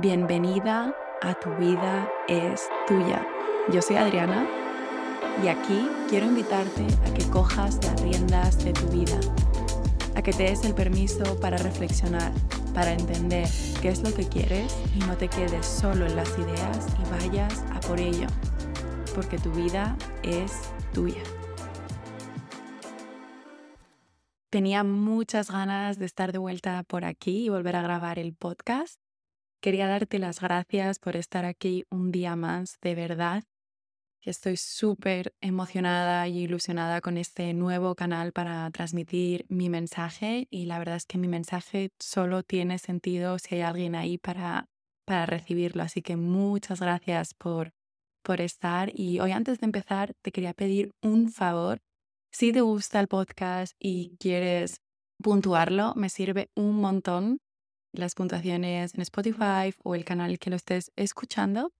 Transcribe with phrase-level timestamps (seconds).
[0.00, 3.22] Bienvenida a Tu vida es tuya.
[3.70, 4.48] Yo soy Adriana
[5.44, 9.20] y aquí quiero invitarte a que cojas las riendas de tu vida,
[10.14, 12.32] a que te des el permiso para reflexionar,
[12.72, 13.46] para entender
[13.82, 17.62] qué es lo que quieres y no te quedes solo en las ideas y vayas
[17.74, 18.28] a por ello,
[19.14, 20.62] porque tu vida es
[20.94, 21.22] tuya.
[24.48, 28.98] Tenía muchas ganas de estar de vuelta por aquí y volver a grabar el podcast
[29.60, 33.44] Quería darte las gracias por estar aquí un día más, de verdad.
[34.22, 40.78] Estoy súper emocionada y ilusionada con este nuevo canal para transmitir mi mensaje y la
[40.78, 44.70] verdad es que mi mensaje solo tiene sentido si hay alguien ahí para,
[45.04, 45.82] para recibirlo.
[45.82, 47.74] Así que muchas gracias por,
[48.22, 51.82] por estar y hoy antes de empezar te quería pedir un favor.
[52.32, 54.80] Si te gusta el podcast y quieres
[55.22, 57.40] puntuarlo, me sirve un montón
[57.92, 61.72] las puntuaciones en Spotify o el canal que lo estés escuchando.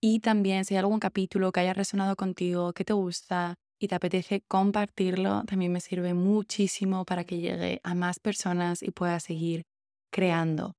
[0.00, 3.94] Y también si hay algún capítulo que haya resonado contigo, que te gusta y te
[3.94, 9.64] apetece compartirlo, también me sirve muchísimo para que llegue a más personas y pueda seguir
[10.12, 10.74] creando.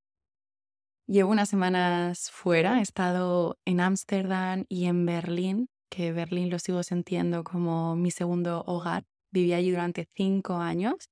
[1.07, 6.81] Llevo unas semanas fuera, he estado en Ámsterdam y en Berlín, que Berlín lo sigo
[6.81, 9.03] sintiendo como mi segundo hogar.
[9.31, 11.09] Viví allí durante cinco años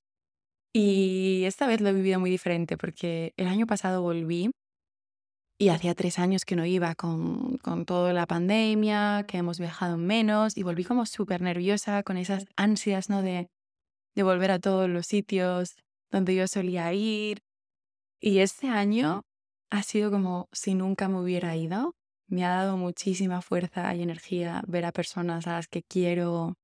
[0.73, 4.51] y esta vez lo he vivido muy diferente porque el año pasado volví
[5.59, 9.95] y hacía tres años que no iba con, con toda la pandemia, que hemos viajado
[9.97, 13.21] menos y volví como súper nerviosa con esas ansias ¿no?
[13.21, 13.47] de,
[14.15, 15.75] de volver a todos los sitios
[16.09, 17.43] donde yo solía ir.
[18.19, 19.21] Y este año
[19.69, 21.93] ha sido como si nunca me hubiera ido.
[22.27, 26.55] Me ha dado muchísima fuerza y energía ver a personas a las que quiero,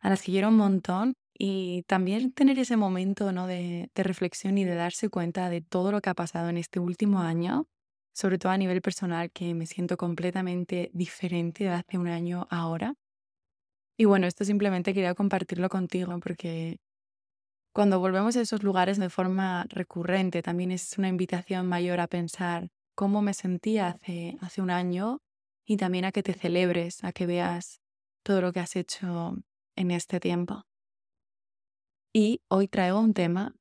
[0.00, 3.46] a las que quiero un montón y también tener ese momento ¿no?
[3.46, 7.20] de, reflexión y de darse cuenta de todo lo que ha pasado en este último
[7.20, 7.66] año,
[8.12, 12.94] sobre todo a nivel personal, que me siento completamente diferente de hace un año ahora.
[13.96, 16.76] Y bueno, esto simplemente quería compartirlo contigo porque
[17.72, 22.68] cuando volvemos a esos lugares de forma recurrente, también es una invitación mayor a pensar
[22.94, 25.22] cómo me sentía hace, hace un año
[25.64, 27.80] y también a que te celebres, a que veas
[28.22, 29.38] todo lo que has hecho
[29.74, 30.64] en este tiempo.
[32.12, 33.54] Y hoy traigo un tema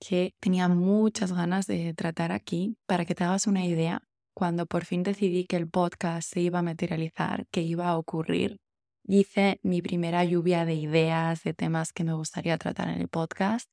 [0.00, 4.02] que tenía muchas ganas de tratar aquí para que te hagas una idea.
[4.34, 8.60] Cuando por fin decidí que el podcast se iba a materializar, que iba a ocurrir,
[9.04, 13.70] hice mi primera lluvia de ideas, de temas que me gustaría tratar en el podcast.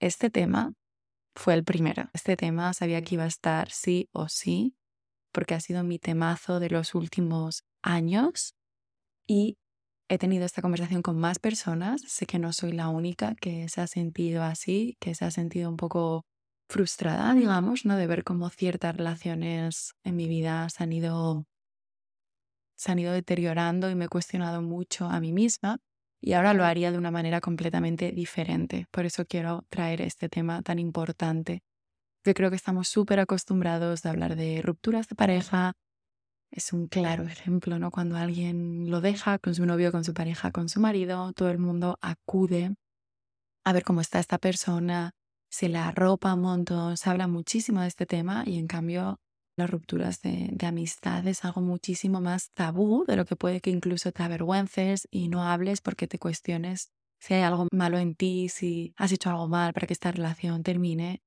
[0.00, 0.74] Este tema
[1.36, 2.10] fue el primero.
[2.12, 4.74] Este tema sabía que iba a estar sí o sí,
[5.32, 8.54] porque ha sido mi temazo de los últimos años
[9.26, 9.56] y
[10.12, 13.80] he tenido esta conversación con más personas, sé que no soy la única que se
[13.80, 16.26] ha sentido así, que se ha sentido un poco
[16.68, 17.96] frustrada, digamos, ¿no?
[17.96, 21.46] De ver cómo ciertas relaciones en mi vida se han ido,
[22.76, 25.78] se han ido deteriorando y me he cuestionado mucho a mí misma
[26.20, 28.86] y ahora lo haría de una manera completamente diferente.
[28.90, 31.62] Por eso quiero traer este tema tan importante.
[32.24, 35.72] Yo creo que estamos súper acostumbrados a hablar de rupturas de pareja,
[36.52, 37.90] es un claro ejemplo, ¿no?
[37.90, 41.58] Cuando alguien lo deja con su novio, con su pareja, con su marido, todo el
[41.58, 42.74] mundo acude
[43.64, 45.12] a ver cómo está esta persona,
[45.50, 49.18] se la arropa un montón, se habla muchísimo de este tema y en cambio
[49.56, 53.70] las rupturas de, de amistad es algo muchísimo más tabú, de lo que puede que
[53.70, 56.90] incluso te avergüences y no hables porque te cuestiones
[57.22, 60.64] si hay algo malo en ti, si has hecho algo mal para que esta relación
[60.64, 61.22] termine.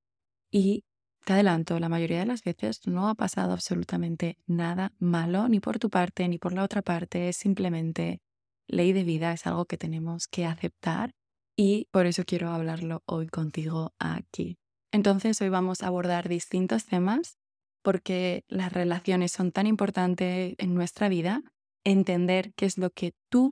[0.52, 0.84] Y
[1.26, 5.80] te adelanto, la mayoría de las veces no ha pasado absolutamente nada malo, ni por
[5.80, 8.22] tu parte ni por la otra parte, es simplemente
[8.68, 11.12] ley de vida, es algo que tenemos que aceptar
[11.58, 14.58] y por eso quiero hablarlo hoy contigo aquí.
[14.92, 17.38] Entonces hoy vamos a abordar distintos temas
[17.84, 21.42] porque las relaciones son tan importantes en nuestra vida,
[21.84, 23.52] entender qué es lo que tú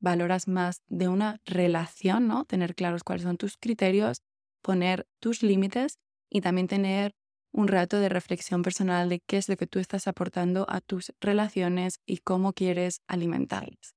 [0.00, 2.44] valoras más de una relación, ¿no?
[2.44, 4.22] Tener claros cuáles son tus criterios,
[4.60, 5.98] poner tus límites
[6.32, 7.14] y también tener
[7.52, 11.12] un rato de reflexión personal de qué es lo que tú estás aportando a tus
[11.20, 13.94] relaciones y cómo quieres alimentarlas.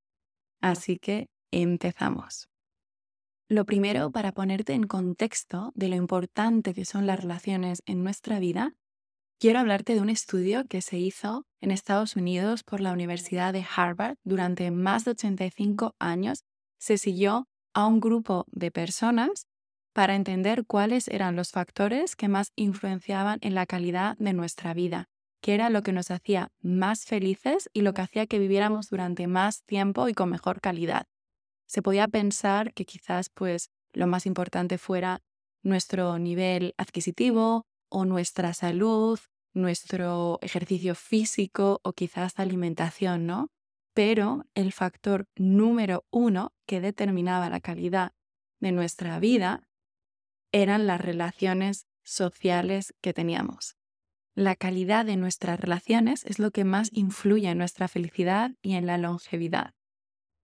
[0.61, 2.49] Así que empezamos.
[3.47, 8.39] Lo primero, para ponerte en contexto de lo importante que son las relaciones en nuestra
[8.39, 8.73] vida,
[9.39, 13.65] quiero hablarte de un estudio que se hizo en Estados Unidos por la Universidad de
[13.75, 16.43] Harvard durante más de 85 años.
[16.77, 19.47] Se siguió a un grupo de personas
[19.95, 25.07] para entender cuáles eran los factores que más influenciaban en la calidad de nuestra vida,
[25.41, 29.25] qué era lo que nos hacía más felices y lo que hacía que viviéramos durante
[29.27, 31.07] más tiempo y con mejor calidad.
[31.65, 35.21] Se podía pensar que quizás pues lo más importante fuera
[35.63, 39.17] nuestro nivel adquisitivo o nuestra salud,
[39.53, 43.47] nuestro ejercicio físico o quizás alimentación, ¿no?
[43.93, 48.11] Pero el factor número uno que determinaba la calidad
[48.59, 49.69] de nuestra vida
[50.51, 53.75] eran las relaciones sociales que teníamos.
[54.35, 58.85] La calidad de nuestras relaciones es lo que más influye en nuestra felicidad y en
[58.85, 59.73] la longevidad.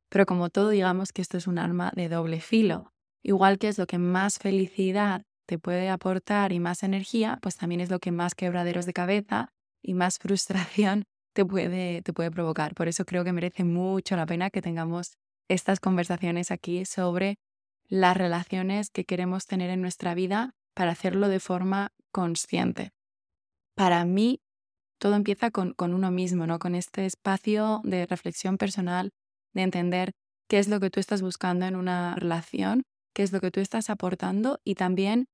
[0.10, 2.94] Pero como todo, digamos que esto es un arma de doble filo.
[3.24, 7.82] Igual que es lo que más felicidad te puede aportar y más energía, pues también
[7.82, 9.50] es lo que más quebraderos de cabeza
[9.82, 12.74] y más frustración te puede, te puede provocar.
[12.74, 15.18] Por eso creo que merece mucho la pena que tengamos
[15.50, 17.38] estas conversaciones aquí sobre
[17.92, 22.94] las relaciones que queremos tener en nuestra vida para hacerlo de forma consciente.
[23.76, 24.40] Para mí,
[24.98, 26.58] todo empieza con, con uno mismo, ¿no?
[26.58, 29.12] Con este espacio de reflexión personal,
[29.54, 30.14] de entender
[30.48, 32.84] qué es lo que tú estás buscando en una relación,
[33.14, 35.28] qué es lo que tú estás aportando y también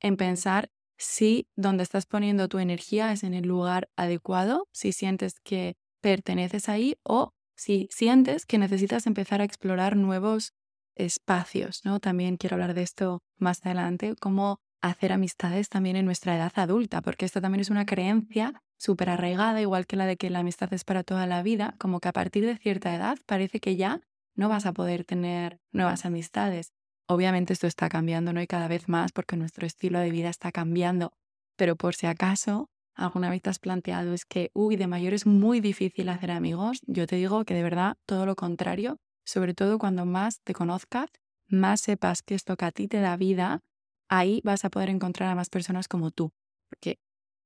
[0.00, 5.40] en pensar si donde estás poniendo tu energía es en el lugar adecuado, si sientes
[5.40, 10.52] que perteneces ahí o si sientes que necesitas empezar a explorar nuevos
[10.96, 12.00] espacios, ¿no?
[12.00, 17.00] También quiero hablar de esto más adelante, cómo hacer amistades también en nuestra edad adulta,
[17.00, 20.72] porque esto también es una creencia súper arraigada, igual que la de que la amistad
[20.74, 24.00] es para toda la vida, como que a partir de cierta edad parece que ya
[24.36, 26.72] no vas a poder tener nuevas amistades.
[27.06, 28.42] Obviamente esto está cambiando, ¿no?
[28.42, 31.12] Y cada vez más porque nuestro estilo de vida está cambiando.
[31.56, 35.26] Pero por si acaso alguna vez te has planteado es que, uy, de mayor es
[35.26, 39.78] muy difícil hacer amigos, yo te digo que de verdad todo lo contrario, sobre todo
[39.78, 41.08] cuando más te conozcas,
[41.48, 43.60] más sepas que esto que a ti te da vida,
[44.08, 46.32] ahí vas a poder encontrar a más personas como tú.
[46.68, 46.98] Porque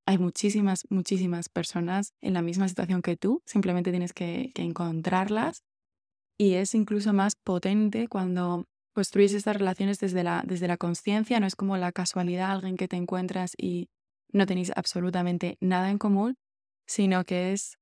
[0.05, 5.63] hay muchísimas, muchísimas personas en la misma situación que tú, simplemente tienes que, encontrarlas.
[6.37, 11.47] Y es incluso más potente cuando construís estas relaciones desde la, desde la conciencia, no
[11.47, 13.89] es como la casualidad, alguien que te encuentras y
[14.31, 16.37] no tenéis absolutamente nada en común,
[16.85, 17.78] sino que es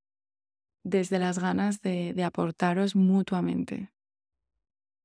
[0.87, 3.91] desde las ganas de, de aportaros mutuamente.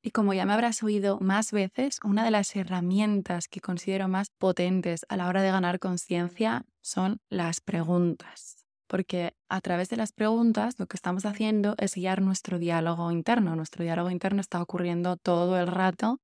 [0.05, 4.31] Y como ya me habrás oído más veces, una de las herramientas que considero más
[4.31, 8.63] potentes a la hora de ganar conciencia son las preguntas
[8.93, 13.57] porque a través de las preguntas lo que estamos haciendo es guiar nuestro diálogo interno.
[13.57, 16.21] Nuestro diálogo interno está ocurriendo todo el rato,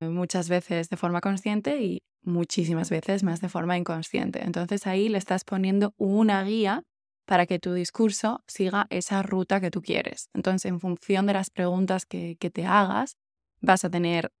[0.00, 4.42] muchas veces de forma consciente y muchísimas veces más de forma inconsciente.
[4.42, 6.82] Entonces ahí le estás poniendo una guía
[7.28, 10.30] para que tu discurso siga esa ruta que tú quieres.
[10.32, 13.18] Entonces, en función de las preguntas que, que te hagas,
[13.60, 14.32] vas a tener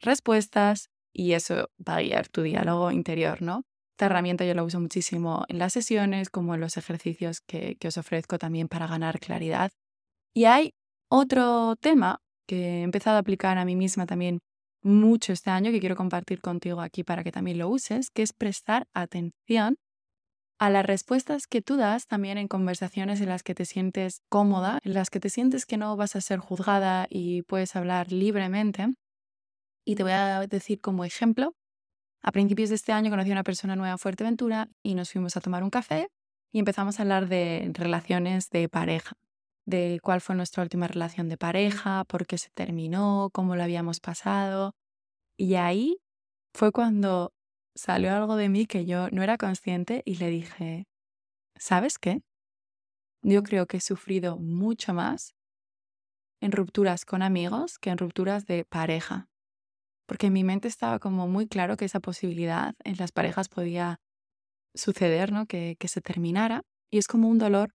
[0.00, 3.62] respuestas y eso va a guiar tu diálogo interior, ¿no?
[3.92, 7.96] Esta herramienta yo la uso muchísimo en las sesiones, como en los ejercicios que, os
[7.96, 9.70] ofrezco también para ganar claridad.
[10.34, 10.72] Y hay
[11.08, 12.18] otro tema
[12.48, 14.40] que he empezado a aplicar a mí misma también
[14.82, 18.32] mucho este año, que quiero compartir contigo aquí para que también lo uses, que es
[18.32, 19.76] prestar atención
[20.62, 24.78] a las respuestas que tú das también en conversaciones en las que te sientes cómoda,
[24.84, 28.94] en las que te sientes que no vas a ser juzgada y puedes hablar libremente.
[29.84, 31.56] Y te voy a decir como ejemplo
[32.22, 35.36] a principios de este año conocí a una persona nueva en Fuerteventura y nos fuimos
[35.36, 36.06] a tomar un café
[36.52, 39.16] y empezamos a hablar de relaciones de pareja,
[39.66, 43.98] de cuál fue nuestra última relación de pareja, por qué se terminó, cómo lo habíamos
[43.98, 44.76] pasado.
[45.36, 45.98] Y ahí
[46.54, 47.32] fue cuando
[47.74, 50.86] salió algo de mí que yo no era consciente y le dije,
[51.56, 52.22] ¿sabes qué?
[53.22, 55.34] Yo creo que he sufrido mucho más
[56.40, 59.28] en rupturas con amigos que en rupturas de pareja
[60.12, 63.98] porque en mi mente estaba como muy claro que esa posibilidad en las parejas podía
[64.74, 65.46] suceder, ¿no?
[65.46, 66.62] Que, que se terminara.
[66.90, 67.70] Y es como un dolor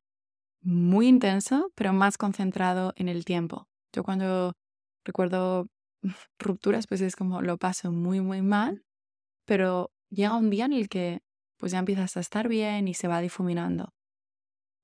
[0.62, 3.68] muy intenso, pero más concentrado en el tiempo.
[3.92, 4.54] Yo cuando
[5.04, 5.68] recuerdo
[6.40, 8.84] rupturas, pues es como lo paso muy, muy mal,
[9.48, 11.22] pero llega un día en el que
[11.58, 13.94] pues ya empiezas a estar bien y se va difuminando.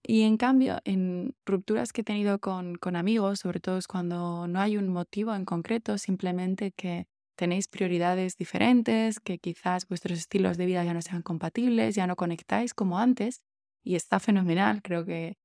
[0.05, 4.47] Y en cambio, en rupturas que he tenido con, con amigos, sobre todo es cuando
[4.47, 10.57] no hay un motivo en concreto, simplemente que tenéis prioridades diferentes, que quizás vuestros estilos
[10.57, 13.41] de vida ya no sean compatibles, ya no conectáis como antes,
[13.83, 14.81] y está fenomenal.
[14.81, 15.37] Creo que,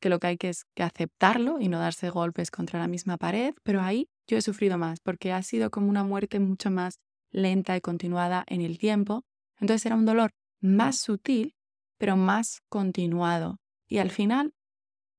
[0.00, 3.16] que lo que hay que es que aceptarlo y no darse golpes contra la misma
[3.16, 7.00] pared, pero ahí yo he sufrido más, porque ha sido como una muerte mucho más
[7.34, 9.24] lenta y continuada en el tiempo.
[9.60, 11.54] Entonces era un dolor más sutil,
[11.98, 13.58] pero más continuado.
[13.86, 14.54] Y al final,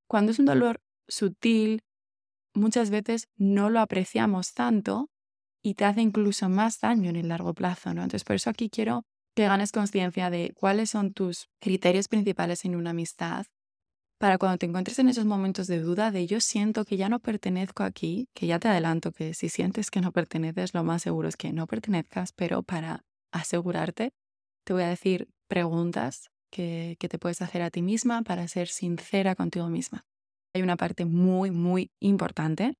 [0.08, 1.84] cuando es un dolor sutil,
[2.54, 5.10] muchas veces no lo apreciamos tanto
[5.62, 8.02] y te hace incluso más daño en el largo plazo, ¿no?
[8.02, 9.04] Entonces, por eso aquí quiero
[9.36, 13.46] que ganes conciencia de cuáles son tus criterios principales en una amistad
[14.18, 17.20] para cuando te encuentres en esos momentos de duda de yo siento que ya no
[17.20, 21.28] pertenezco aquí, que ya te adelanto que si sientes que no perteneces, lo más seguro
[21.28, 24.14] es que no pertenezcas, pero para asegurarte,
[24.64, 28.68] te voy a decir preguntas que, que te puedes hacer a ti misma para ser
[28.68, 30.06] sincera contigo misma.
[30.54, 32.78] Hay una parte muy, muy importante,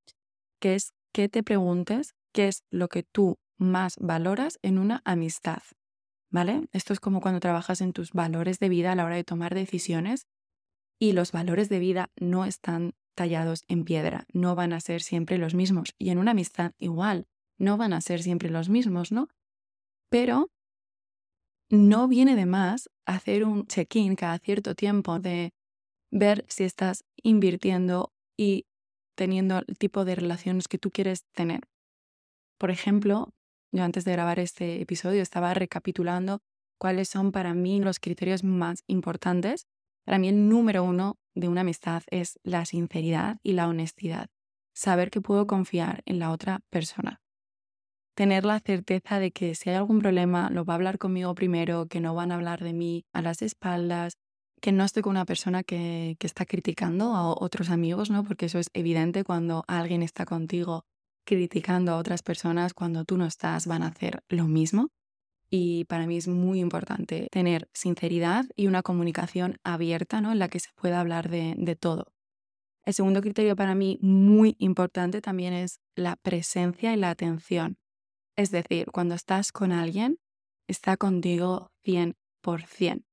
[0.60, 5.62] que es que te preguntes qué es lo que tú más valoras en una amistad.
[6.30, 6.68] ¿Vale?
[6.72, 9.54] Esto es como cuando trabajas en tus valores de vida a la hora de tomar
[9.54, 10.26] decisiones
[10.98, 15.38] y los valores de vida no están tallados en piedra, no van a ser siempre
[15.38, 15.94] los mismos.
[15.98, 17.26] Y en una amistad igual,
[17.58, 19.28] no van a ser siempre los mismos, ¿no?
[20.10, 20.50] Pero
[21.70, 25.52] no viene de más hacer un check-in cada cierto tiempo de
[26.10, 28.66] ver si estás invirtiendo y
[29.16, 31.60] teniendo el tipo de relaciones que tú quieres tener.
[32.58, 33.34] Por ejemplo,
[33.72, 36.40] yo antes de grabar este episodio estaba recapitulando
[36.78, 39.66] cuáles son para mí los criterios más importantes.
[40.06, 44.28] Para mí el número uno de una amistad es la sinceridad y la honestidad.
[44.72, 47.20] Saber que puedo confiar en la otra persona.
[48.14, 51.86] Tener la certeza de que si hay algún problema lo va a hablar conmigo primero,
[51.86, 54.14] que no van a hablar de mí a las espaldas,
[54.60, 58.22] que no estoy con una persona que, que está criticando a otros amigos, ¿no?
[58.22, 60.84] Porque eso es evidente cuando alguien está contigo
[61.26, 64.88] criticando a otras personas, cuando tú no estás, van a hacer lo mismo.
[65.48, 70.32] Y para mí es muy importante tener sinceridad y una comunicación abierta ¿no?
[70.32, 72.12] en la que se pueda hablar de, todo.
[72.84, 77.78] El segundo criterio para mí muy importante también es la presencia y la atención.
[78.36, 80.18] Es decir, cuando estás con alguien,
[80.68, 83.04] está contigo 100%.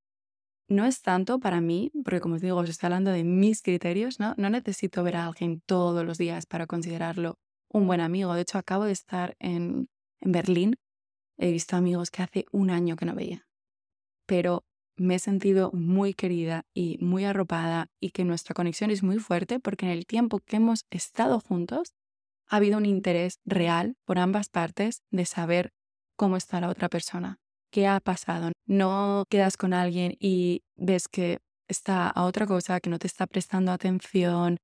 [0.69, 4.19] No es tanto para mí, porque como os digo, os estoy hablando de mis criterios,
[4.19, 4.33] ¿no?
[4.37, 7.37] No necesito ver a alguien todos los días para considerarlo
[7.69, 8.33] un buen amigo.
[8.33, 9.89] De hecho, acabo de estar en,
[10.21, 10.75] en Berlín
[11.37, 13.47] He visto amigos que hace un año que no veía.
[14.25, 19.19] Pero me he sentido muy querida y muy arropada y que nuestra conexión es muy
[19.19, 21.93] fuerte porque en el tiempo que hemos estado juntos
[22.47, 25.73] ha habido un interés real por ambas partes de saber
[26.15, 27.39] cómo está la otra persona,
[27.71, 28.51] qué ha pasado.
[28.67, 33.25] No quedas con alguien y ves que está a otra cosa, que no te está
[33.25, 34.57] prestando atención,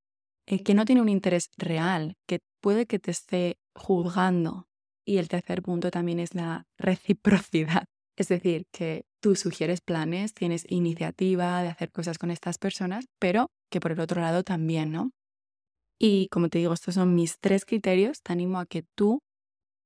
[0.45, 4.68] eh, que no tiene un interés real, que puede que te esté juzgando
[5.09, 7.85] y el tercer punto también es la reciprocidad.
[8.15, 13.47] Es decir, que tú sugieres planes, tienes iniciativa de hacer cosas con estas personas, pero
[13.71, 15.11] que por el otro lado también, ¿no?
[15.97, 18.21] Y como te digo, estos son mis tres criterios.
[18.21, 19.21] Te animo a que tú,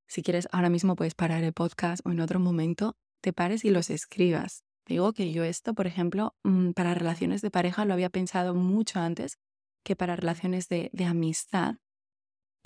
[0.08, 3.70] si quieres, ahora mismo puedes parar el podcast o en otro momento, te pares y
[3.70, 4.64] los escribas.
[4.84, 8.98] Digo que yo esto, por ejemplo, mm, para relaciones de pareja lo había pensado mucho
[8.98, 9.38] antes
[9.84, 11.76] que para relaciones de, de amistad.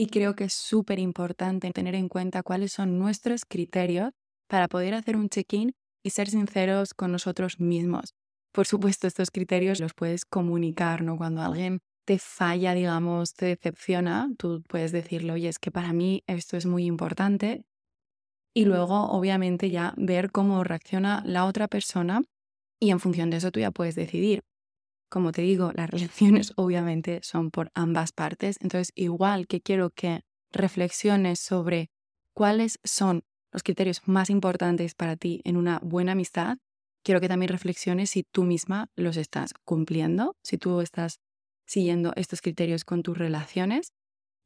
[0.01, 4.11] Y creo que es súper importante tener en cuenta cuáles son nuestros criterios
[4.49, 5.73] para poder hacer un check-in
[6.05, 8.15] y ser sinceros con nosotros mismos.
[8.53, 11.17] Por supuesto, estos criterios los puedes comunicar, ¿no?
[11.17, 16.23] Cuando alguien te falla, digamos, te decepciona, tú puedes decirle, oye, es que para mí
[16.27, 17.65] esto es muy importante.
[18.55, 22.23] Y luego, obviamente, ya ver cómo reacciona la otra persona
[22.81, 24.43] y en función de eso tú ya puedes decidir,
[25.09, 28.57] como te digo, las relaciones obviamente son por ambas partes.
[28.61, 30.23] Entonces, igual que quiero que
[30.53, 31.91] reflexiones sobre
[32.35, 33.23] cuáles son
[33.53, 36.59] los criterios más importantes para ti en una buena amistad,
[37.05, 41.21] quiero que también reflexiones si tú misma los estás cumpliendo, si tú estás
[41.67, 43.93] siguiendo estos criterios con tus relaciones.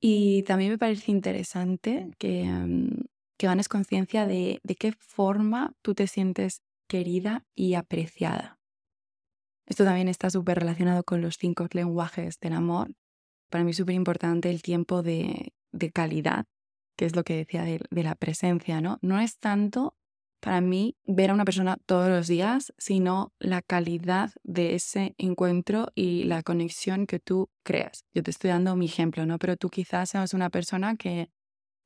[0.01, 3.05] Y también me parece interesante que, mm,
[3.39, 8.62] que ganes conciencia de, de qué forma tú te sientes querida y apreciada.
[9.73, 12.93] Esto también está súper relacionado con los cinco lenguajes del amor.
[13.49, 15.55] Para mí es súper importante el tiempo de,
[15.95, 16.45] calidad,
[16.95, 18.99] que es lo que decía de, de la presencia, ¿no?
[19.01, 19.97] No es tanto
[20.41, 25.89] para mí ver a una persona todos los días, sino la calidad de ese encuentro
[25.95, 28.05] y la conexión que tú creas.
[28.13, 29.39] Yo te estoy dando mi ejemplo, ¿no?
[29.39, 31.31] Pero tú quizás seas una persona que,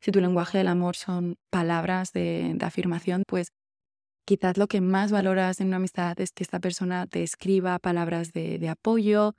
[0.01, 3.53] si tu lenguaje del amor son palabras de, de afirmación, pues
[4.27, 8.33] Quizás lo que más valoras en una amistad es que esta persona te escriba palabras
[8.33, 9.37] de, apoyo.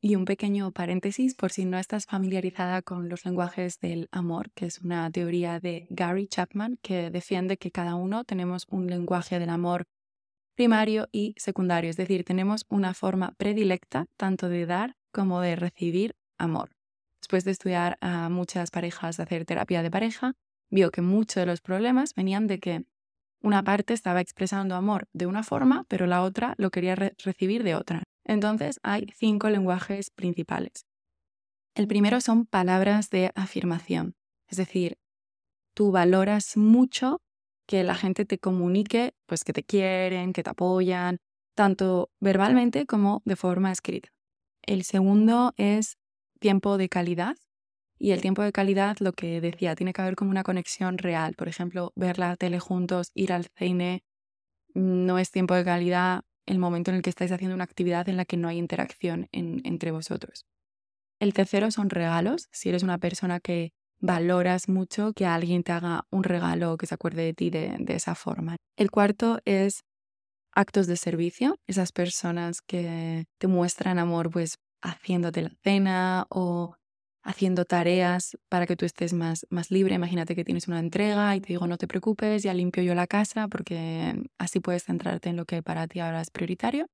[0.00, 4.64] Y un pequeño paréntesis por si no estás familiarizada con los lenguajes del amor, que
[4.64, 9.50] es una teoría de Gary Chapman que defiende que cada uno tenemos un lenguaje del
[9.50, 9.84] amor
[10.54, 16.16] primario y secundario, es decir, tenemos una forma predilecta tanto de dar como de recibir
[16.38, 16.70] amor.
[17.20, 20.32] Después de estudiar a muchas parejas, hacer terapia de pareja,
[20.70, 22.86] vio que muchos de los problemas venían de que
[23.42, 27.74] una parte estaba expresando amor de una forma, pero la otra lo quería recibir de
[27.74, 28.02] otra.
[28.24, 30.86] Entonces hay cinco lenguajes principales.
[31.74, 34.14] El primero son palabras de afirmación,
[34.48, 34.98] es decir,
[35.74, 37.20] tú valoras mucho
[37.66, 41.18] que la gente te comunique pues que te quieren, que te apoyan,
[41.54, 44.10] tanto verbalmente como de forma escrita.
[44.62, 45.96] El segundo es
[46.38, 47.36] tiempo de calidad,
[48.02, 51.34] y el tiempo de calidad, lo que decía, tiene que haber como una conexión real.
[51.34, 54.02] Por ejemplo, ver la tele juntos, ir al cine,
[54.74, 58.16] no es tiempo de calidad el momento en el que estáis haciendo una actividad en
[58.16, 60.46] la que no hay interacción entre vosotros.
[61.20, 62.48] El tercero son regalos.
[62.50, 66.88] Si eres una persona que valoras mucho que alguien te haga un regalo o que
[66.88, 68.56] se acuerde de ti de, de esa forma.
[68.76, 69.84] El cuarto es
[70.52, 76.74] actos de servicio, esas personas que te muestran amor pues haciéndote la cena o
[77.22, 79.94] haciendo tareas para que tú estés más, más libre.
[79.94, 83.06] Imagínate que tienes una entrega y te digo, no te preocupes, ya limpio yo la
[83.06, 86.86] casa porque así puedes centrarte en lo que para ti ahora es prioritario.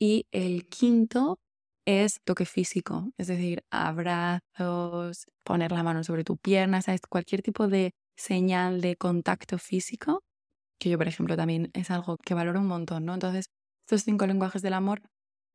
[0.00, 1.38] Y el quinto
[1.86, 7.00] es toque físico, es decir, abrazos, poner la mano sobre tu pierna, ¿sabes?
[7.08, 10.22] Cualquier tipo de señal de contacto físico,
[10.80, 13.14] que yo, por ejemplo, también es algo que valoro un montón, ¿no?
[13.14, 13.46] Entonces,
[13.86, 15.02] estos cinco lenguajes del amor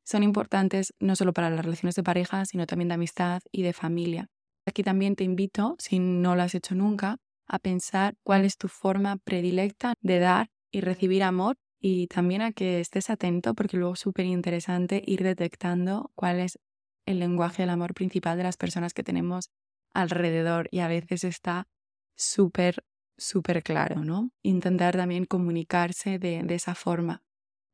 [0.03, 3.73] son importantes no solo para las relaciones de pareja, sino también de amistad y de
[3.73, 4.29] familia.
[4.65, 7.17] Aquí también te invito, si no lo has hecho nunca,
[7.47, 12.53] a pensar cuál es tu forma predilecta de dar y recibir amor y también a
[12.53, 16.57] que estés atento porque luego es súper interesante ir detectando cuál es
[17.05, 19.49] el lenguaje del amor principal de las personas que tenemos
[19.93, 21.67] alrededor y a veces está
[22.15, 22.85] súper,
[23.17, 24.31] súper claro, ¿no?
[24.41, 27.21] Intentar también comunicarse de, esa forma.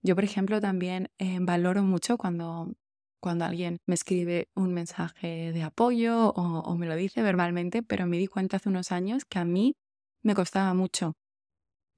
[0.01, 2.73] Yo, por ejemplo, también eh, valoro mucho cuando,
[3.21, 8.05] cuando alguien me escribe un mensaje de apoyo o, o me lo dice verbalmente, pero
[8.07, 9.75] me di cuenta hace unos años que a mí
[10.23, 11.13] me costaba mucho.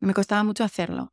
[0.02, 1.12] Me costaba mucho hacerlo.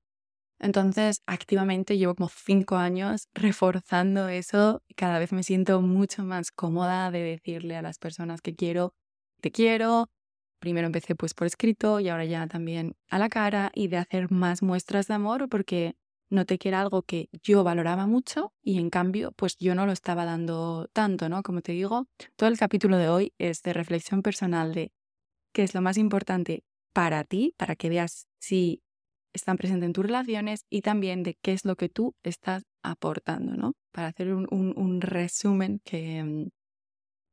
[0.60, 6.52] Entonces, activamente llevo como cinco años reforzando eso y cada vez me siento mucho más
[6.52, 8.94] cómoda de decirle a las personas que quiero,
[9.40, 10.08] te quiero.
[10.60, 14.30] Primero empecé pues por escrito y ahora ya también a la cara y de hacer
[14.32, 15.96] más muestras de amor porque
[16.30, 19.92] noté que era algo que yo valoraba mucho y en cambio pues yo no lo
[19.92, 21.42] estaba dando tanto, ¿no?
[21.42, 22.06] Como te digo,
[22.36, 24.92] todo el capítulo de hoy es de reflexión personal de
[25.52, 28.82] qué es lo más importante para ti, para que veas si
[29.32, 33.56] están presentes en tus relaciones y también de qué es lo que tú estás aportando,
[33.56, 33.74] ¿no?
[33.92, 36.48] Para hacer un, resumen que, mm,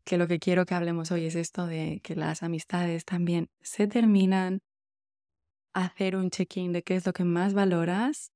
[0.04, 3.88] que lo que quiero que hablemos hoy es esto de que las amistades también se
[3.88, 4.62] terminan,
[5.74, 8.32] hacer un check-in de qué es lo que más valoras,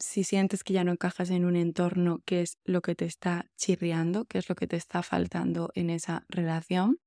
[0.00, 3.46] si sientes que ya no encajas en un entorno, qué es lo que te está
[3.56, 6.98] chirriando, qué es lo que te está faltando en esa relación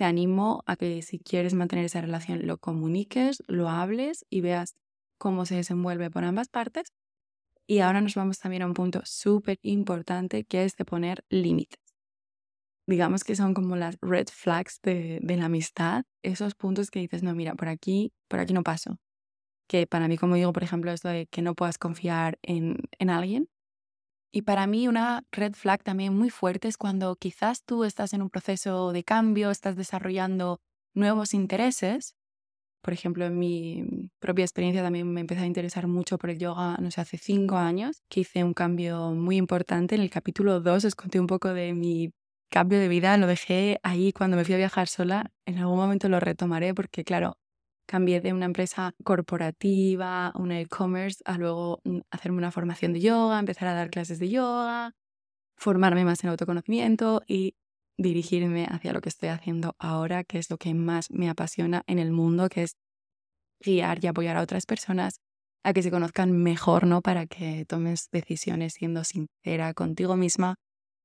[0.00, 4.74] te animo a que si quieres mantener esa relación lo comuniques, lo hables y veas
[5.18, 6.94] cómo se desenvuelve por ambas partes.
[7.66, 11.82] Y ahora nos vamos también a un punto súper importante que es de poner límites.
[12.86, 17.34] Digamos que son como las red flags de, la amistad, esos puntos que dices, no,
[17.34, 18.96] mira, por aquí, por aquí no paso.
[19.70, 23.08] Que para mí, como digo, por ejemplo, esto de que no puedas confiar en, en
[23.10, 23.48] alguien,
[24.32, 28.22] y para mí una red flag también muy fuerte es cuando quizás tú estás en
[28.22, 30.60] un proceso de cambio, estás desarrollando
[30.94, 32.14] nuevos intereses.
[32.82, 36.76] Por ejemplo, en mi propia experiencia también me empecé a interesar mucho por el yoga,
[36.80, 39.96] no sé, hace cinco años, que hice un cambio muy importante.
[39.96, 42.12] En el capítulo 2 os conté un poco de mi
[42.50, 45.32] cambio de vida, lo dejé ahí cuando me fui a viajar sola.
[45.46, 47.36] En algún momento lo retomaré porque, claro,
[47.90, 53.40] cambié de una empresa corporativa, una e-commerce, a luego mm, hacerme una formación de yoga,
[53.40, 54.92] empezar a dar clases de yoga,
[55.56, 57.56] formarme más en autoconocimiento y
[57.98, 61.98] dirigirme hacia lo que estoy haciendo ahora, que es lo que más me apasiona en
[61.98, 62.76] el mundo, que es
[63.60, 65.16] guiar y apoyar a otras personas
[65.64, 67.02] a que se conozcan mejor, ¿no?
[67.02, 70.54] Para que tomes decisiones siendo sincera contigo misma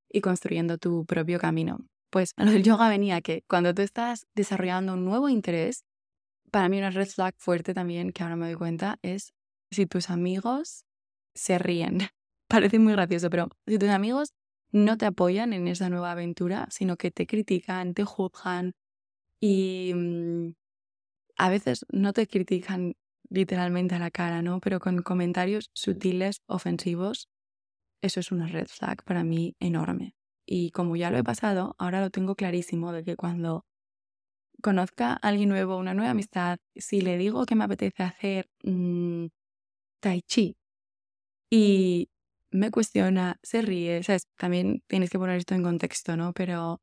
[0.07, 1.79] y construyendo tu propio camino.
[2.11, 5.83] Pues lo del yoga venía que cuando tú estás desarrollando un nuevo interés,
[6.55, 9.33] para mí una red flag fuerte también, que ahora me doy cuenta, es
[9.71, 10.85] si tus amigos
[11.33, 11.97] se ríen.
[12.47, 14.29] Parece muy gracioso, pero si tus amigos
[14.71, 18.71] no te apoyan en esa nueva aventura, sino que te critican, te juzgan
[19.41, 20.53] y mm,
[21.35, 22.93] a veces no te critican
[23.29, 24.61] literalmente a la cara, ¿no?
[24.61, 27.27] Pero con comentarios sutiles, ofensivos,
[28.01, 30.15] eso es una red flag para mí enorme.
[30.45, 33.65] Y como ya lo he pasado, ahora lo tengo clarísimo de que cuando
[34.65, 39.27] conozca a alguien nuevo, una nueva amistad, si le digo que me apetece hacer mm,
[40.01, 40.55] tai chi
[41.51, 42.09] y
[42.51, 44.27] me cuestiona, se ríe, ¿sabes?
[44.37, 46.33] También tienes que poner esto en contexto, ¿no?
[46.33, 46.79] Pero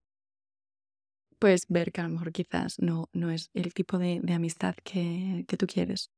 [1.38, 4.74] puedes ver que a lo mejor quizás no, no es el tipo de, de amistad
[4.84, 6.10] que, que tú quieres.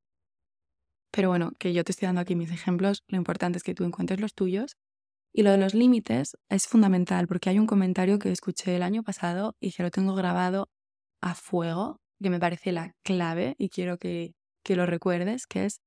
[1.13, 3.85] Pero bueno, que yo te estoy dando aquí mis ejemplos, lo importante es que tú
[3.85, 4.77] encuentres los tuyos.
[5.35, 9.03] Y lo de los límites es fundamental porque hay un comentario que escuché el año
[9.05, 10.69] pasado y que lo tengo grabado
[11.25, 15.81] a fuego, que me parece la clave y quiero que, que lo recuerdes, que es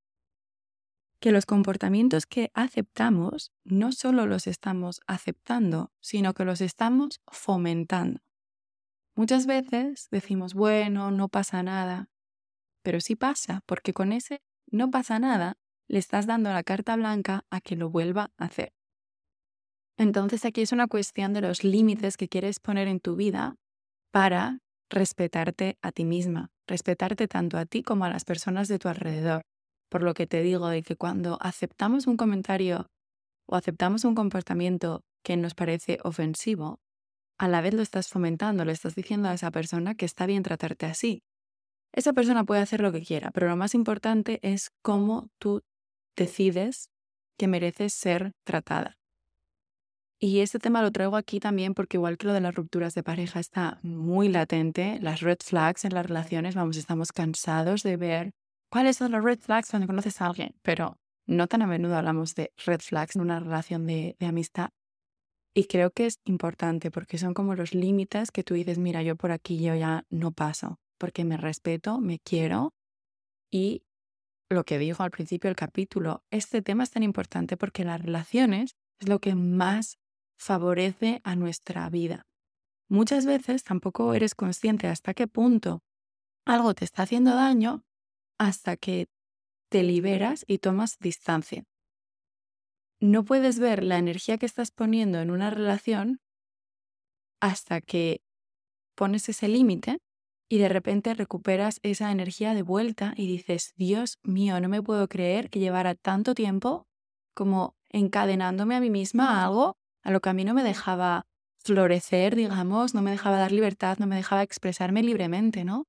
[1.19, 8.19] que los comportamientos que aceptamos no solo los estamos aceptando, sino que los estamos fomentando.
[9.15, 12.09] Muchas veces decimos, bueno, no pasa nada,
[12.81, 17.45] pero sí pasa, porque con ese no pasa nada le estás dando la carta blanca
[17.51, 18.73] a que lo vuelva a hacer.
[19.97, 23.55] Entonces aquí es una cuestión de los límites que quieres poner en tu vida
[24.11, 28.87] para respetarte a ti misma, respetarte tanto a ti como a las personas de tu
[28.87, 29.41] alrededor.
[29.89, 32.87] Por lo que te digo de que cuando aceptamos un comentario
[33.47, 36.79] o aceptamos un comportamiento que nos parece ofensivo,
[37.39, 40.43] a la vez lo estás fomentando, le estás diciendo a esa persona que está bien
[40.43, 41.21] tratarte así.
[41.93, 45.61] Esa persona puede hacer lo que quiera, pero lo más importante es cómo tú
[46.15, 46.89] decides
[47.37, 48.96] que mereces ser tratada.
[50.19, 53.03] Y este tema lo traigo aquí también porque igual que lo de las rupturas de
[53.03, 58.31] pareja está muy latente, las red flags en las relaciones, vamos, estamos cansados de ver
[58.71, 62.33] cuáles son las red flags cuando conoces a alguien, pero no tan a menudo hablamos
[62.33, 64.69] de red flags en una relación de, de amistad.
[65.53, 69.15] Y creo que es importante porque son como los límites que tú dices, mira, yo
[69.15, 72.73] por aquí yo ya no paso, porque me respeto, me quiero
[73.51, 73.83] y
[74.49, 78.75] lo que dijo al principio del capítulo, este tema es tan importante porque las relaciones
[78.99, 79.97] es lo que más
[80.37, 82.23] favorece a nuestra vida.
[82.89, 85.81] Muchas veces tampoco eres consciente hasta qué punto
[86.45, 87.83] algo te está haciendo daño
[88.39, 89.07] hasta que
[89.69, 91.63] te liberas y tomas distancia.
[92.99, 96.19] No puedes ver la energía que estás poniendo en una relación
[97.41, 98.21] hasta que
[98.95, 99.99] pones ese límite
[100.49, 105.07] y de repente recuperas esa energía de vuelta y dices, Dios mío, no me puedo
[105.07, 106.87] creer que llevara tanto tiempo
[107.35, 109.76] como encadenándome a mí misma a algo
[110.07, 111.25] a lo que a mí no me dejaba
[111.57, 115.85] florecer, digamos, no me dejaba dar libertad, no me dejaba expresarme libremente, ¿no?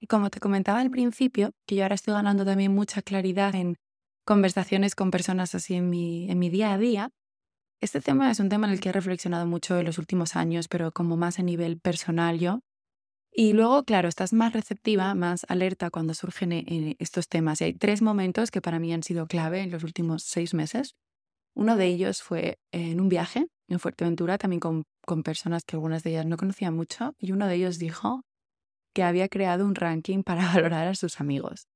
[0.00, 3.76] Y como te comentaba al principio, que yo ahora estoy ganando también mucha claridad en
[4.24, 7.10] conversaciones con personas así en mi, día a día,
[7.82, 10.66] este tema es un tema en el que he reflexionado mucho en los últimos años,
[10.66, 12.60] pero como más a nivel personal yo.
[13.30, 17.60] Y luego, claro, estás más receptiva, más alerta cuando surgen eh, estos temas.
[17.60, 20.96] Y hay tres momentos que para mí han sido clave en los últimos seis meses.
[21.54, 26.02] Uno de ellos fue en un viaje en Fuerteventura, también con, con personas que algunas
[26.02, 28.22] de ellas no conocía mucho, y uno de ellos dijo
[28.94, 31.66] que había creado un ranking para valorar a sus amigos.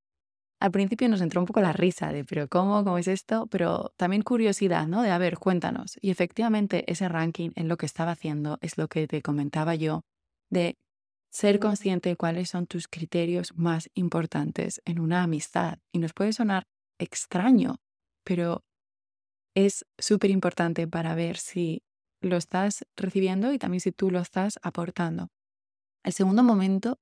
[0.59, 2.83] Al principio nos entró un poco la risa de, pero ¿cómo?
[2.85, 3.47] ¿Cómo es esto?
[3.47, 5.01] Pero también curiosidad, ¿no?
[5.01, 5.97] De, a ver, cuéntanos.
[5.99, 10.03] Y efectivamente ese ranking en lo que estaba haciendo es lo que te comentaba yo,
[10.49, 10.77] de
[11.29, 15.79] ser consciente de cuáles son tus criterios más importantes en una amistad.
[15.91, 16.63] Y nos puede sonar
[16.97, 17.77] extraño,
[18.23, 18.63] pero
[19.55, 21.83] es súper importante para ver si
[22.21, 25.29] lo estás recibiendo y también si tú lo estás aportando.
[26.03, 26.99] El segundo momento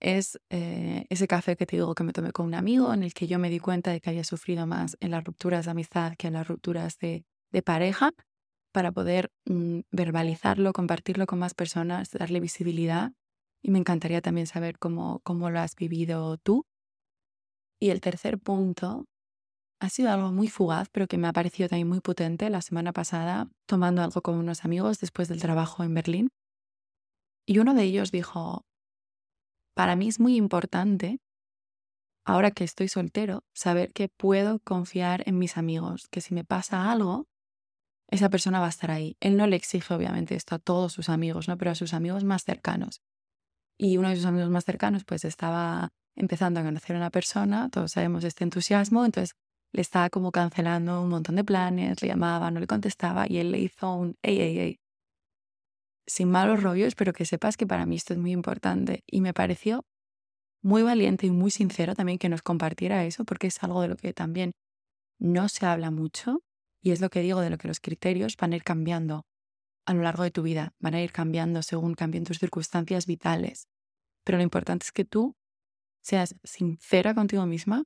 [0.00, 3.14] es eh, ese café que te digo que me tomé con un amigo en el
[3.14, 6.14] que yo me di cuenta de que había sufrido más en las rupturas de amistad
[6.18, 7.24] que en las rupturas de,
[7.64, 8.12] pareja
[8.70, 13.12] para poder mm, verbalizarlo, compartirlo con más personas, darle visibilidad.
[13.62, 16.66] Y me encantaría también saber cómo, cómo lo has vivido tú.
[17.80, 19.06] Y el tercer punto
[19.80, 22.92] ha sido algo muy fugaz, pero que me ha parecido también muy potente la semana
[22.92, 26.28] pasada, tomando algo con unos amigos después del trabajo en Berlín.
[27.46, 28.64] Y uno de ellos dijo,
[29.74, 31.20] para mí es muy importante,
[32.24, 36.90] ahora que estoy soltero, saber que puedo confiar en mis amigos, que si me pasa
[36.90, 37.26] algo,
[38.08, 39.16] esa persona va a estar ahí.
[39.20, 41.58] Él no le exige, obviamente, esto a todos sus amigos, ¿no?
[41.58, 43.02] pero a sus amigos más cercanos.
[43.78, 47.68] Y uno de sus amigos más cercanos, pues estaba empezando a conocer a una persona,
[47.68, 49.36] todos sabemos este entusiasmo, entonces
[49.76, 53.52] le estaba como cancelando un montón de planes, le llamaba, no le contestaba y él
[53.52, 54.80] le hizo un ey, ey, ey.
[56.06, 59.04] Sin malos rollos, pero que sepas que para mí esto es muy importante.
[59.06, 59.84] Y me pareció
[60.62, 63.96] muy valiente y muy sincero también que nos compartiera eso, porque es algo de lo
[63.96, 64.52] que también
[65.18, 66.40] no se habla mucho.
[66.82, 69.26] Y es lo que digo de lo que los criterios van a ir cambiando
[69.84, 73.68] a lo largo de tu vida, van a ir cambiando según cambien tus circunstancias vitales.
[74.24, 75.34] Pero lo importante es que tú
[76.02, 77.84] seas sincera contigo misma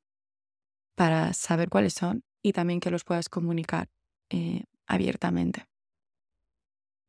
[0.95, 3.89] para saber cuáles son y también que los puedas comunicar
[4.31, 5.67] eh, abiertamente.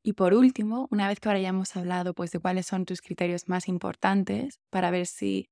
[0.04, 3.02] Y por último, una vez que ahora ya hemos hablado pues, de cuáles son tus
[3.02, 5.50] criterios más importantes para ver si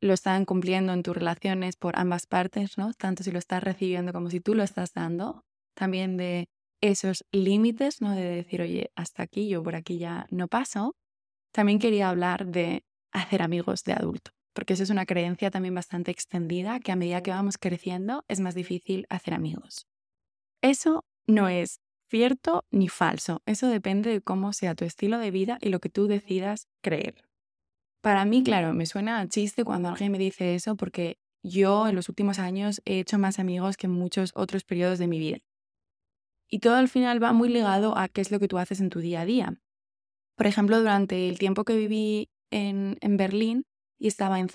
[0.00, 2.92] lo están cumpliendo en tus relaciones por ambas partes, ¿no?
[2.94, 6.46] tanto si lo estás recibiendo como si tú lo estás dando, también de
[6.80, 8.14] esos límites, ¿no?
[8.14, 10.94] de decir, oye, hasta aquí, yo por aquí ya no paso,
[11.52, 16.10] también quería hablar de hacer amigos de adulto porque eso es una creencia también bastante
[16.10, 19.86] extendida, que a medida que vamos creciendo es más difícil hacer amigos.
[20.62, 25.58] Eso no es cierto ni falso, eso depende de cómo sea tu estilo de vida
[25.60, 27.22] y lo que tú decidas creer.
[28.00, 31.94] Para mí, claro, me suena a chiste cuando alguien me dice eso porque yo en
[31.94, 35.38] los últimos años he hecho más amigos que en muchos otros periodos de mi vida.
[36.50, 38.90] Y todo al final va muy ligado a qué es lo que tú haces en
[38.90, 39.54] tu día a día.
[40.34, 43.64] Por ejemplo, durante el tiempo que viví en, en Berlín,
[43.98, 44.48] y estaba en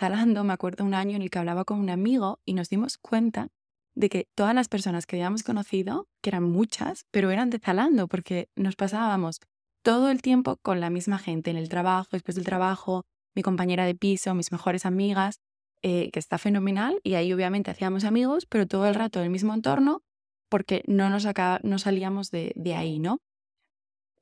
[0.43, 3.49] me acuerdo un año en el que hablaba con un amigo y nos dimos cuenta
[3.95, 8.08] de que todas las personas que habíamos conocido, que eran muchas, pero eran de Zalando,
[8.08, 9.39] porque nos pasábamos
[9.84, 13.86] todo el tiempo con la misma gente, en el trabajo, después del trabajo, mi compañera
[13.86, 15.41] de piso, mis mejores amigas,
[15.82, 19.32] eh, que está fenomenal, y ahí obviamente hacíamos amigos, pero todo el rato en el
[19.32, 20.01] mismo entorno,
[20.49, 21.27] porque no nos
[21.63, 23.19] no salíamos de, de ahí, ¿no?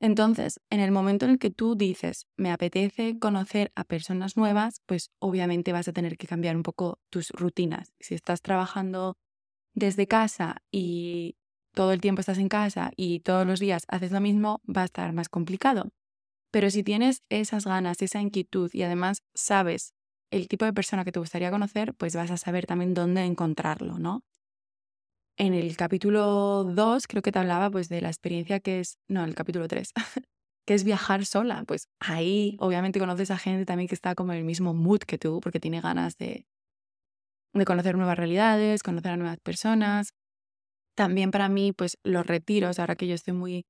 [0.02, 4.80] Entonces, en el momento en el que tú dices, me apetece conocer a personas nuevas,
[4.84, 7.92] pues obviamente vas a tener que cambiar un poco tus rutinas.
[8.00, 9.16] Si estás trabajando
[9.74, 11.36] desde casa y
[11.74, 14.86] todo el tiempo estás en casa y todos los días haces lo mismo, va a
[14.86, 15.90] estar más complicado.
[16.50, 19.94] Pero si tienes esas ganas, esa inquietud y además sabes
[20.30, 23.98] el tipo de persona que te gustaría conocer, pues vas a saber también dónde encontrarlo,
[23.98, 24.22] ¿no?
[25.42, 29.24] En el capítulo 2 creo que te hablaba pues de la experiencia que es, no,
[29.24, 29.92] el capítulo 3,
[30.64, 31.64] que es viajar sola.
[31.66, 35.18] Pues ahí obviamente conoces a gente también que está como en el mismo mood que
[35.18, 36.46] tú, porque tiene ganas de,
[37.54, 40.10] de conocer nuevas realidades, conocer a nuevas personas.
[40.94, 43.66] También para mí, pues los retiros, ahora que yo estoy muy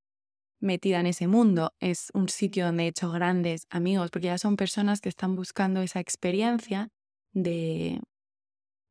[0.60, 4.56] metida en ese mundo, es un sitio donde he hecho grandes amigos, porque ya son
[4.56, 6.90] personas que están buscando esa experiencia
[7.32, 7.98] de,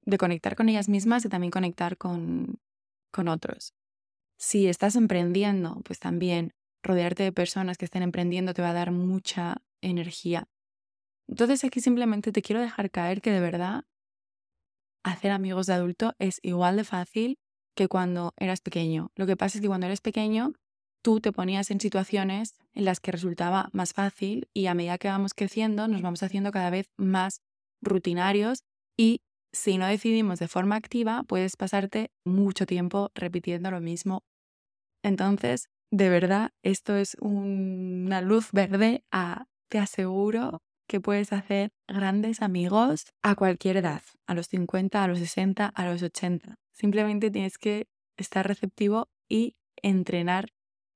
[0.03, 2.59] de conectar con ellas mismas y también conectar con,
[3.11, 3.73] con otros.
[4.37, 8.91] Si estás emprendiendo, pues también rodearte de personas que estén emprendiendo te va a dar
[8.91, 10.47] mucha energía.
[11.27, 13.85] Entonces aquí simplemente te quiero dejar caer que de verdad
[15.03, 17.39] hacer amigos de adulto es igual de fácil
[17.75, 19.11] que cuando eras pequeño.
[19.15, 20.53] Lo que pasa es que cuando eres pequeño
[21.01, 25.07] tú te ponías en situaciones en las que resultaba más fácil y a medida que
[25.07, 27.41] vamos creciendo nos vamos haciendo cada vez más
[27.81, 28.63] rutinarios
[28.97, 29.21] y
[29.53, 34.23] si no decidimos de forma activa puedes pasarte mucho tiempo repitiendo lo mismo.
[35.03, 39.03] Entonces, de verdad, esto es una luz verde
[39.69, 45.19] te aseguro que puedes hacer grandes amigos a cualquier edad, a los 50, a los
[45.19, 46.55] 60, a los 80.
[46.73, 47.87] Simplemente tienes que
[48.17, 50.49] estar receptivo y entrenar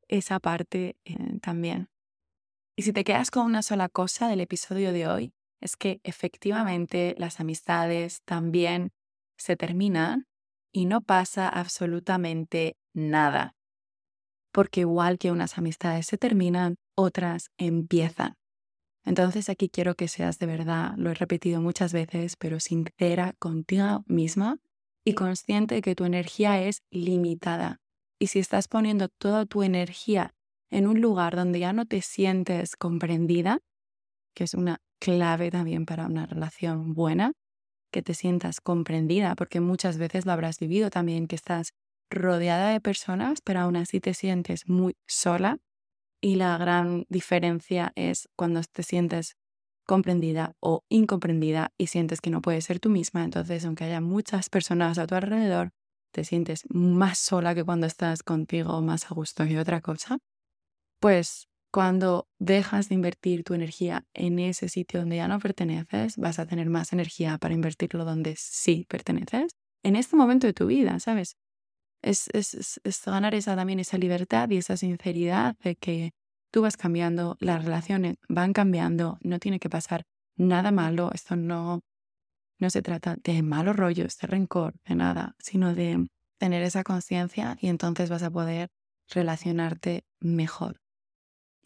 [0.10, 1.88] esa parte eh, también.
[2.76, 5.34] Y si te quedas con una sola cosa del episodio de hoy,
[5.66, 8.92] es que efectivamente las amistades también
[9.38, 10.28] se terminan
[10.72, 13.56] y no pasa absolutamente nada.
[14.54, 18.36] Porque igual que unas amistades se terminan, otras empiezan.
[19.04, 24.04] Entonces aquí quiero que seas de verdad, lo he repetido muchas veces, pero sincera contigo
[24.08, 24.58] misma
[25.04, 27.80] y consciente de que tu energía es limitada.
[28.20, 30.34] Y si estás poniendo toda tu energía
[30.70, 33.60] en un lugar donde ya no te sientes comprendida,
[34.36, 37.34] que es una clave también para una relación buena,
[37.92, 41.72] que te sientas comprendida, porque muchas veces lo habrás vivido también, que estás
[42.12, 45.58] rodeada de personas, pero aún así te sientes muy sola
[46.22, 49.36] y la gran diferencia es cuando te sientes
[49.88, 53.24] comprendida o incomprendida y sientes que no puedes ser tú misma.
[53.24, 55.72] Entonces, aunque haya muchas personas a tu alrededor,
[56.12, 60.18] te sientes más sola que cuando estás contigo más a gusto y otra cosa.
[61.00, 66.40] Pues cuando dejas de invertir tu energía en ese sitio donde ya no perteneces, vas
[66.40, 69.52] a tener más energía para invertirlo donde sí perteneces.
[69.84, 71.36] En este momento de tu vida, ¿sabes?
[72.02, 76.14] es, es, ganar esa, también esa libertad y esa sinceridad de que
[76.50, 80.04] tú vas cambiando, las relaciones van cambiando, no tiene que pasar
[80.38, 81.82] nada malo, esto no,
[82.58, 86.08] no se trata de malos rollos, de rencor, de nada, sino de
[86.40, 88.70] tener esa conciencia y entonces vas a poder
[89.10, 90.85] relacionarte mejor.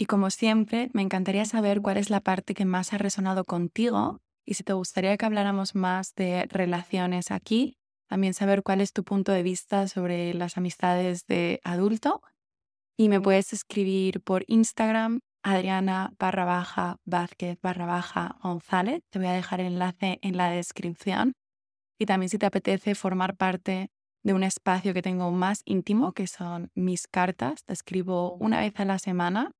[0.01, 4.21] Y como siempre, me encantaría saber cuál es la parte que más ha resonado contigo
[4.45, 7.75] y si te gustaría que habláramos más de relaciones aquí,
[8.07, 12.21] también saber cuál es tu punto de vista sobre las amistades de adulto.
[12.97, 19.01] Y me puedes escribir por Instagram, Adriana barra baja Vázquez barra baja González.
[19.11, 21.33] Te voy a dejar el enlace en la descripción.
[21.99, 23.91] Y también si te apetece formar parte
[24.23, 27.65] de un espacio que tengo más íntimo, que son mis cartas.
[27.65, 29.51] Te escribo una vez a la semana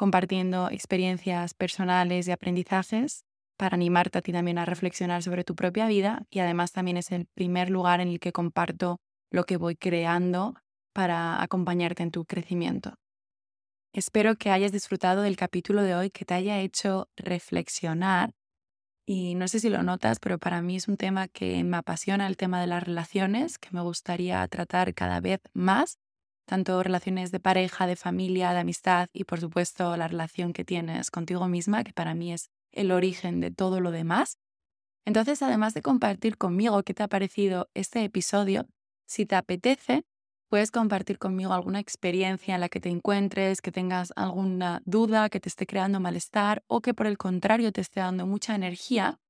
[0.00, 3.26] compartiendo experiencias personales y aprendizajes
[3.58, 7.12] para animarte a ti también a reflexionar sobre tu propia vida y además también es
[7.12, 8.96] el primer lugar en el que comparto
[9.30, 10.54] lo que voy creando
[10.94, 12.94] para acompañarte en tu crecimiento.
[13.92, 18.30] Espero que hayas disfrutado del capítulo de hoy, que te haya hecho reflexionar
[19.04, 22.26] y no sé si lo notas, pero para mí es un tema que me apasiona,
[22.26, 25.98] el tema de las relaciones, que me gustaría tratar cada vez más,
[26.50, 31.12] tanto relaciones de pareja, de familia, de amistad y por supuesto la relación que tienes
[31.12, 34.36] contigo misma, que para mí es el origen de todo lo demás.
[35.06, 38.66] Entonces, además de compartir conmigo qué te ha parecido este episodio,
[39.06, 40.02] si te apetece,
[40.48, 45.38] puedes compartir conmigo alguna experiencia en la que te encuentres, que tengas alguna duda, que
[45.38, 49.20] te esté creando malestar o que por el contrario te esté dando mucha energía,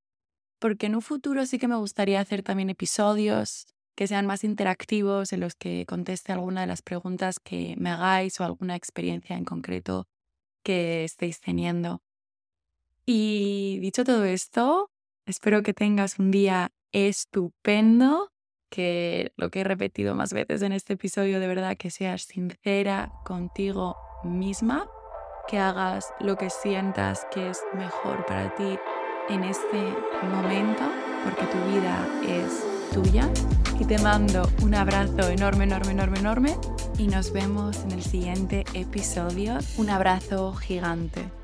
[0.58, 3.66] porque en un futuro sí que me gustaría hacer también episodios
[4.00, 8.40] que sean más interactivos, en los que conteste alguna de las preguntas que me hagáis
[8.40, 10.08] o alguna experiencia en concreto
[10.64, 12.00] que estéis teniendo.
[13.04, 14.90] Y dicho todo esto,
[15.26, 18.30] espero que tengas un día estupendo,
[18.70, 23.12] que lo que he repetido más veces en este episodio, de verdad que seas sincera
[23.26, 24.88] contigo misma,
[25.46, 28.78] que hagas lo que sientas que es mejor para ti
[29.28, 30.84] en este momento,
[31.22, 33.28] porque tu vida es tuya.
[33.78, 36.56] Y te mando un abrazo enorme, enorme, enorme, enorme.
[36.98, 39.58] Y nos vemos en el siguiente episodio.
[39.78, 41.39] Un abrazo gigante.